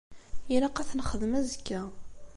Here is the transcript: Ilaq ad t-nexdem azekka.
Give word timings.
Ilaq 0.53 0.77
ad 0.77 0.87
t-nexdem 0.89 1.33
azekka. 1.39 1.81